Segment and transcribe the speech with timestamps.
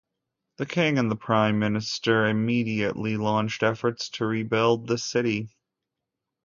[0.57, 5.51] The king and the prime minister immediately launched efforts to rebuild the city.